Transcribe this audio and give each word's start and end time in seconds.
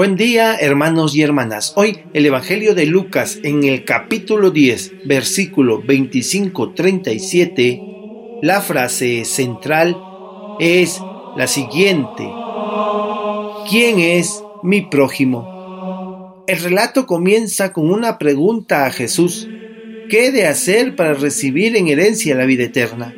Buen 0.00 0.16
día, 0.16 0.56
hermanos 0.58 1.14
y 1.14 1.20
hermanas. 1.20 1.74
Hoy 1.76 1.98
el 2.14 2.24
Evangelio 2.24 2.74
de 2.74 2.86
Lucas 2.86 3.38
en 3.42 3.64
el 3.64 3.84
capítulo 3.84 4.50
10, 4.50 5.04
versículo 5.04 5.82
25-37, 5.82 8.40
la 8.40 8.62
frase 8.62 9.26
central 9.26 9.98
es 10.58 11.02
la 11.36 11.46
siguiente. 11.46 12.26
¿Quién 13.68 13.98
es 13.98 14.42
mi 14.62 14.80
prójimo? 14.80 16.44
El 16.46 16.62
relato 16.62 17.04
comienza 17.04 17.74
con 17.74 17.90
una 17.90 18.16
pregunta 18.16 18.86
a 18.86 18.90
Jesús. 18.90 19.50
¿Qué 20.08 20.28
he 20.28 20.32
de 20.32 20.46
hacer 20.46 20.96
para 20.96 21.12
recibir 21.12 21.76
en 21.76 21.88
herencia 21.88 22.34
la 22.34 22.46
vida 22.46 22.64
eterna? 22.64 23.14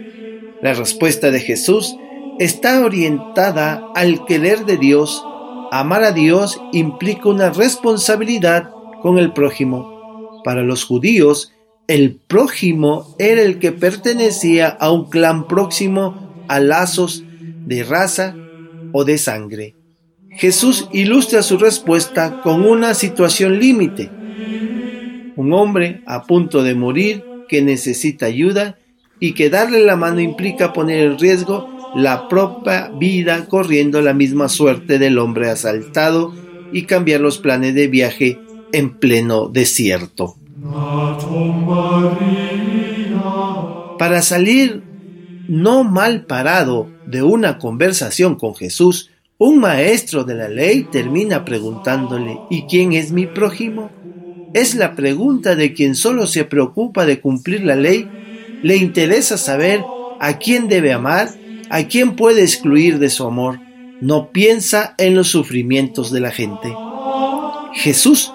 La 0.60 0.74
respuesta 0.74 1.30
de 1.30 1.38
Jesús 1.38 1.94
está 2.40 2.84
orientada 2.84 3.86
al 3.94 4.24
querer 4.24 4.64
de 4.64 4.78
Dios 4.78 5.24
amar 5.72 6.04
a 6.04 6.12
Dios 6.12 6.60
implica 6.72 7.30
una 7.30 7.48
responsabilidad 7.48 8.68
con 9.00 9.16
el 9.16 9.32
prójimo. 9.32 10.42
Para 10.44 10.62
los 10.62 10.84
judíos, 10.84 11.54
el 11.88 12.16
prójimo 12.26 13.16
era 13.18 13.40
el 13.40 13.58
que 13.58 13.72
pertenecía 13.72 14.68
a 14.68 14.92
un 14.92 15.08
clan 15.08 15.48
próximo 15.48 16.44
a 16.46 16.60
lazos 16.60 17.24
de 17.64 17.84
raza 17.84 18.36
o 18.92 19.04
de 19.04 19.16
sangre. 19.16 19.74
Jesús 20.28 20.88
ilustra 20.92 21.42
su 21.42 21.56
respuesta 21.56 22.42
con 22.42 22.66
una 22.66 22.92
situación 22.92 23.58
límite. 23.58 24.10
Un 25.36 25.54
hombre 25.54 26.02
a 26.06 26.24
punto 26.24 26.62
de 26.62 26.74
morir 26.74 27.24
que 27.48 27.62
necesita 27.62 28.26
ayuda 28.26 28.76
y 29.20 29.32
que 29.32 29.48
darle 29.48 29.80
la 29.80 29.96
mano 29.96 30.20
implica 30.20 30.74
poner 30.74 31.00
en 31.00 31.18
riesgo 31.18 31.71
la 31.94 32.28
propia 32.28 32.90
vida 32.98 33.46
corriendo 33.46 34.00
la 34.00 34.14
misma 34.14 34.48
suerte 34.48 34.98
del 34.98 35.18
hombre 35.18 35.50
asaltado 35.50 36.34
y 36.72 36.82
cambiar 36.82 37.20
los 37.20 37.38
planes 37.38 37.74
de 37.74 37.88
viaje 37.88 38.38
en 38.72 38.98
pleno 38.98 39.48
desierto. 39.48 40.36
Para 43.98 44.22
salir 44.22 44.82
no 45.48 45.84
mal 45.84 46.24
parado 46.24 46.88
de 47.06 47.22
una 47.22 47.58
conversación 47.58 48.36
con 48.36 48.54
Jesús, 48.54 49.10
un 49.38 49.58
maestro 49.58 50.24
de 50.24 50.34
la 50.34 50.48
ley 50.48 50.84
termina 50.84 51.44
preguntándole 51.44 52.38
¿Y 52.48 52.62
quién 52.62 52.92
es 52.92 53.12
mi 53.12 53.26
prójimo? 53.26 53.90
Es 54.54 54.74
la 54.74 54.94
pregunta 54.94 55.56
de 55.56 55.72
quien 55.72 55.94
solo 55.94 56.26
se 56.26 56.44
preocupa 56.44 57.06
de 57.06 57.20
cumplir 57.20 57.64
la 57.64 57.74
ley, 57.74 58.08
le 58.62 58.76
interesa 58.76 59.36
saber 59.36 59.82
a 60.20 60.38
quién 60.38 60.68
debe 60.68 60.92
amar 60.92 61.30
¿A 61.72 61.84
quién 61.84 62.16
puede 62.16 62.42
excluir 62.42 62.98
de 62.98 63.08
su 63.08 63.24
amor? 63.24 63.58
No 64.02 64.30
piensa 64.30 64.94
en 64.98 65.14
los 65.14 65.28
sufrimientos 65.28 66.12
de 66.12 66.20
la 66.20 66.30
gente. 66.30 66.70
Jesús, 67.72 68.30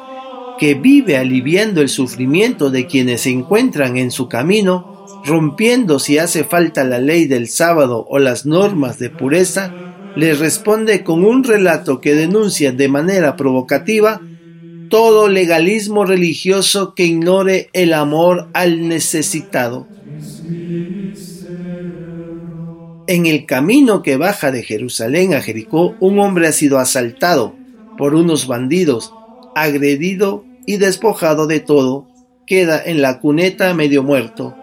que 0.57 0.73
vive 0.73 1.17
aliviando 1.17 1.81
el 1.81 1.89
sufrimiento 1.89 2.71
de 2.71 2.87
quienes 2.87 3.21
se 3.21 3.29
encuentran 3.29 3.95
en 3.95 4.09
su 4.09 4.27
camino, 4.27 5.05
rompiendo 5.23 5.99
si 5.99 6.17
hace 6.17 6.45
falta 6.45 6.83
la 6.83 6.97
ley 6.97 7.27
del 7.27 7.47
sábado 7.47 8.07
o 8.09 8.17
las 8.17 8.47
normas 8.47 8.97
de 8.97 9.11
pureza, 9.11 9.71
le 10.15 10.33
responde 10.33 11.03
con 11.03 11.23
un 11.23 11.43
relato 11.43 12.01
que 12.01 12.15
denuncia 12.15 12.71
de 12.71 12.87
manera 12.87 13.35
provocativa 13.35 14.19
todo 14.89 15.27
legalismo 15.27 16.05
religioso 16.05 16.95
que 16.95 17.05
ignore 17.05 17.69
el 17.73 17.93
amor 17.93 18.47
al 18.53 18.87
necesitado. 18.87 19.85
En 23.09 23.25
el 23.25 23.45
camino 23.45 24.03
que 24.03 24.17
baja 24.17 24.51
de 24.51 24.63
Jerusalén 24.63 25.33
a 25.33 25.41
Jericó, 25.41 25.95
un 26.01 26.19
hombre 26.19 26.47
ha 26.47 26.51
sido 26.51 26.77
asaltado 26.77 27.55
por 27.97 28.13
unos 28.15 28.47
bandidos, 28.47 29.13
agredido 29.55 30.43
y 30.65 30.75
despojado 30.75 31.47
de 31.47 31.61
todo, 31.61 32.09
queda 32.45 32.81
en 32.83 33.01
la 33.01 33.21
cuneta 33.21 33.73
medio 33.73 34.03
muerto, 34.03 34.55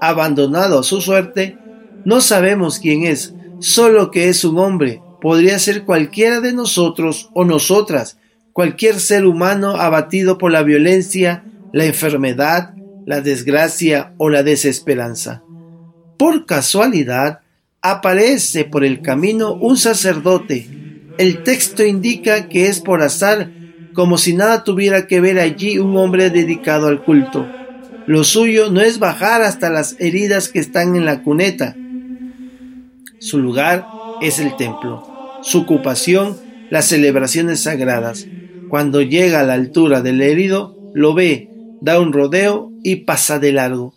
abandonado 0.00 0.78
a 0.78 0.82
su 0.84 1.00
suerte, 1.00 1.58
no 2.04 2.20
sabemos 2.20 2.78
quién 2.78 3.02
es, 3.02 3.34
solo 3.58 4.12
que 4.12 4.28
es 4.28 4.44
un 4.44 4.58
hombre, 4.58 5.02
podría 5.20 5.58
ser 5.58 5.84
cualquiera 5.84 6.40
de 6.40 6.52
nosotros 6.52 7.30
o 7.34 7.44
nosotras, 7.44 8.18
cualquier 8.52 9.00
ser 9.00 9.26
humano 9.26 9.70
abatido 9.72 10.38
por 10.38 10.52
la 10.52 10.62
violencia, 10.62 11.44
la 11.72 11.84
enfermedad, 11.84 12.74
la 13.06 13.20
desgracia 13.22 14.14
o 14.18 14.30
la 14.30 14.44
desesperanza. 14.44 15.42
Por 16.16 16.46
casualidad, 16.46 17.40
aparece 17.82 18.64
por 18.64 18.84
el 18.84 19.02
camino 19.02 19.54
un 19.54 19.76
sacerdote. 19.76 20.68
El 21.18 21.42
texto 21.42 21.84
indica 21.84 22.48
que 22.48 22.66
es 22.66 22.80
por 22.80 23.02
azar, 23.02 23.50
como 23.92 24.18
si 24.18 24.34
nada 24.34 24.64
tuviera 24.64 25.06
que 25.06 25.20
ver 25.20 25.38
allí 25.38 25.78
un 25.78 25.96
hombre 25.96 26.30
dedicado 26.30 26.88
al 26.88 27.02
culto. 27.02 27.46
Lo 28.06 28.24
suyo 28.24 28.70
no 28.70 28.80
es 28.80 28.98
bajar 28.98 29.42
hasta 29.42 29.70
las 29.70 29.96
heridas 29.98 30.48
que 30.48 30.60
están 30.60 30.96
en 30.96 31.04
la 31.04 31.22
cuneta. 31.22 31.76
Su 33.18 33.38
lugar 33.38 33.86
es 34.20 34.38
el 34.38 34.56
templo. 34.56 35.04
Su 35.42 35.60
ocupación, 35.60 36.36
las 36.70 36.86
celebraciones 36.86 37.60
sagradas. 37.60 38.26
Cuando 38.68 39.02
llega 39.02 39.40
a 39.40 39.44
la 39.44 39.54
altura 39.54 40.02
del 40.02 40.20
herido, 40.20 40.76
lo 40.94 41.14
ve, 41.14 41.50
da 41.80 42.00
un 42.00 42.12
rodeo 42.12 42.70
y 42.82 42.96
pasa 42.96 43.38
de 43.38 43.52
largo. 43.52 43.94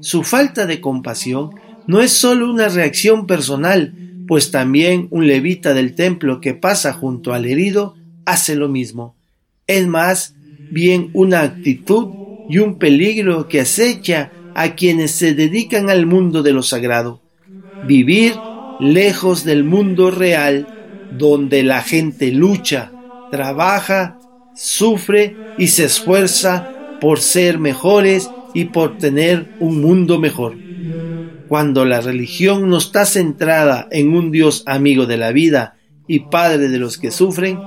Su 0.00 0.22
falta 0.22 0.66
de 0.66 0.80
compasión 0.80 1.50
no 1.86 2.00
es 2.02 2.12
solo 2.12 2.50
una 2.50 2.68
reacción 2.68 3.26
personal, 3.26 3.94
pues 4.26 4.50
también 4.50 5.08
un 5.10 5.26
levita 5.26 5.72
del 5.74 5.94
templo 5.94 6.40
que 6.40 6.54
pasa 6.54 6.92
junto 6.92 7.32
al 7.32 7.46
herido 7.46 7.96
hace 8.24 8.56
lo 8.56 8.68
mismo. 8.68 9.16
Es 9.66 9.86
más 9.86 10.34
bien 10.68 11.10
una 11.12 11.42
actitud 11.42 12.16
y 12.46 12.58
un 12.58 12.78
peligro 12.78 13.48
que 13.48 13.60
acecha 13.60 14.32
a 14.54 14.74
quienes 14.74 15.12
se 15.12 15.34
dedican 15.34 15.90
al 15.90 16.06
mundo 16.06 16.42
de 16.42 16.52
lo 16.52 16.62
sagrado. 16.62 17.22
Vivir 17.80 18.42
lejos 18.78 19.44
del 19.44 19.64
mundo 19.64 20.10
real, 20.10 20.74
donde 21.08 21.62
la 21.62 21.82
gente 21.82 22.32
lucha, 22.32 22.96
trabaja, 23.30 24.18
sufre 24.54 25.38
y 25.56 25.68
se 25.68 25.84
esfuerza 25.84 26.72
por 26.98 27.20
ser 27.20 27.58
mejores 27.58 28.34
y 28.52 28.66
por 28.66 28.98
tener 28.98 29.52
un 29.58 29.80
mundo 29.80 30.18
mejor. 30.18 30.65
Cuando 31.48 31.84
la 31.84 32.00
religión 32.00 32.68
no 32.68 32.78
está 32.78 33.06
centrada 33.06 33.88
en 33.90 34.14
un 34.14 34.30
Dios 34.30 34.62
amigo 34.66 35.06
de 35.06 35.16
la 35.16 35.32
vida 35.32 35.76
y 36.08 36.20
Padre 36.20 36.68
de 36.68 36.78
los 36.78 36.98
que 36.98 37.10
sufren, 37.10 37.58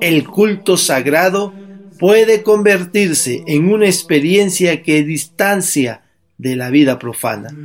el 0.00 0.26
culto 0.26 0.76
sagrado 0.76 1.54
puede 1.98 2.42
convertirse 2.42 3.44
en 3.46 3.72
una 3.72 3.86
experiencia 3.86 4.82
que 4.82 5.04
distancia 5.04 6.02
de 6.36 6.56
la 6.56 6.70
vida 6.70 6.98
profana, 6.98 7.56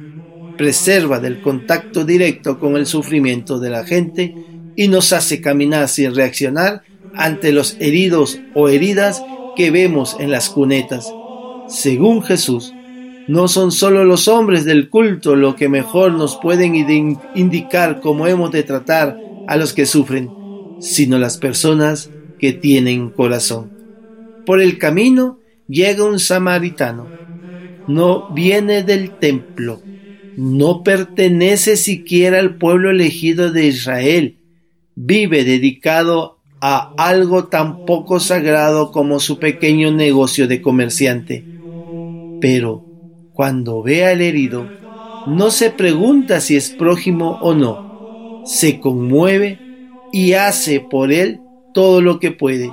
preserva 0.58 1.20
del 1.20 1.42
contacto 1.42 2.06
directo 2.06 2.60
con 2.60 2.76
el 2.78 2.86
sufrimiento 2.86 3.60
de 3.60 3.70
la 3.70 3.84
gente 3.84 4.36
y 4.76 4.88
nos 4.88 5.12
hace 5.12 5.42
caminar 5.42 5.90
sin 5.90 6.14
reaccionar 6.14 6.84
ante 7.16 7.52
los 7.52 7.76
heridos 7.80 8.40
o 8.54 8.70
heridas 8.70 9.24
que 9.56 9.72
vemos 9.72 10.16
en 10.20 10.30
las 10.30 10.50
cunetas. 10.50 11.12
Según 11.68 12.22
Jesús, 12.22 12.74
no 13.28 13.50
son 13.50 13.72
solo 13.72 14.06
los 14.06 14.28
hombres 14.30 14.66
del 14.66 14.90
culto 14.90 15.36
lo 15.36 15.56
que 15.56 15.70
mejor 15.70 16.14
nos 16.14 16.38
pueden 16.38 16.76
indicar 17.34 18.00
cómo 18.00 18.26
hemos 18.28 18.52
de 18.52 18.64
tratar 18.64 19.22
a 19.46 19.58
los 19.58 19.74
que 19.74 19.86
sufren, 19.86 20.34
sino 20.80 21.20
las 21.20 21.38
personas 21.38 22.14
que 22.40 22.54
tienen 22.54 23.10
corazón. 23.12 23.74
Por 24.46 24.62
el 24.62 24.78
camino 24.78 25.40
llega 25.68 26.06
un 26.06 26.20
samaritano. 26.20 27.14
No 27.86 28.28
viene 28.30 28.84
del 28.84 29.18
templo, 29.18 29.82
no 30.36 30.84
pertenece 30.84 31.78
siquiera 31.78 32.40
al 32.40 32.58
pueblo 32.58 32.92
elegido 32.92 33.52
de 33.52 33.68
Israel, 33.68 34.38
vive 34.96 35.44
dedicado 35.44 36.40
a 36.62 36.94
algo 36.98 37.48
tan 37.48 37.84
poco 37.86 38.20
sagrado 38.20 38.92
como 38.92 39.20
su 39.20 39.40
pequeño 39.40 39.92
negocio 39.92 40.48
de 40.48 40.62
comerciante. 40.62 41.50
Pero 42.40 42.87
cuando 43.38 43.84
ve 43.84 44.04
al 44.04 44.22
herido, 44.22 44.68
no 45.28 45.52
se 45.52 45.70
pregunta 45.70 46.42
si 46.42 46.56
es 46.56 46.72
prójimo 46.72 47.38
o 47.40 47.54
no, 47.54 48.42
se 48.48 48.80
conmueve 48.80 49.60
y 50.12 50.34
hace 50.34 50.80
por 50.80 51.12
él 51.12 51.40
todo 51.72 52.02
lo 52.02 52.20
que 52.20 52.32
puede. 52.32 52.72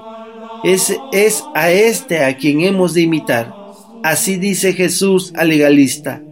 Es, 0.64 0.96
es 1.12 1.44
a 1.55 1.70
este 1.70 2.25
a 2.25 2.38
quien 2.38 2.62
hemos 2.62 2.94
de 2.94 3.02
imitar. 3.02 3.55
Así 4.02 4.37
dice 4.38 4.72
Jesús 4.72 5.34
al 5.37 5.49
legalista, 5.49 6.22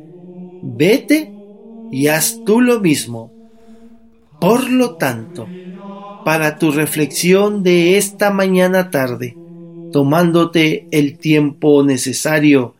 vete 0.62 1.30
y 1.90 2.06
haz 2.06 2.40
tú 2.46 2.62
lo 2.62 2.80
mismo. 2.80 3.30
Por 4.40 4.70
lo 4.70 4.96
tanto, 4.96 5.46
para 6.24 6.56
tu 6.56 6.70
reflexión 6.70 7.62
de 7.62 7.98
esta 7.98 8.30
mañana 8.30 8.90
tarde, 8.90 9.36
tomándote 9.92 10.88
el 10.90 11.18
tiempo 11.18 11.82
necesario 11.82 12.76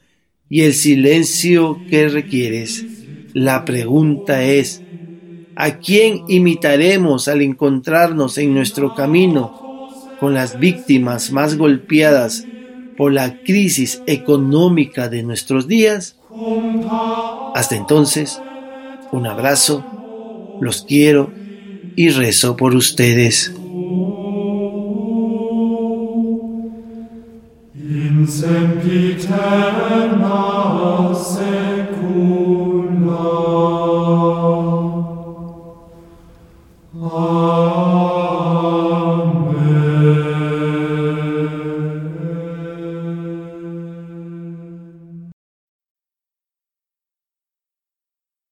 y 0.53 0.65
el 0.65 0.75
silencio 0.75 1.81
que 1.89 2.11
requieres, 2.11 2.85
la 3.33 3.65
pregunta 3.65 4.43
es, 4.43 4.83
¿a 5.57 5.79
quién 5.79 6.25
imitaremos 6.29 7.27
al 7.27 7.41
encontrarnos 7.41 8.37
en 8.37 8.53
nuestro 8.53 8.95
camino 8.95 10.19
con 10.21 10.35
las 10.35 10.61
víctimas 10.61 11.33
más 11.33 11.57
golpeadas 11.57 12.47
por 12.99 13.15
la 13.15 13.43
crisis 13.43 14.03
económica 14.07 15.09
de 15.09 15.23
nuestros 15.23 15.69
días? 15.69 16.17
Hasta 17.55 17.75
entonces, 17.75 18.39
un 19.11 19.27
abrazo, 19.27 19.83
los 20.61 20.83
quiero 20.83 21.33
y 21.97 22.11
rezo 22.11 22.59
por 22.59 22.75
ustedes. 22.75 23.55
in 28.23 28.29
sempiterna 28.29 29.43
secula. 31.13 32.32